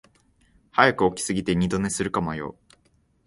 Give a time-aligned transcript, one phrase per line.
[0.71, 2.55] 早く起きすぎて二度寝するか迷う